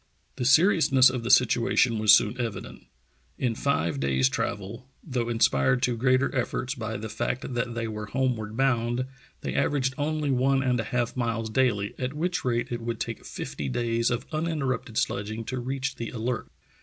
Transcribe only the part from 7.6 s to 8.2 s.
they were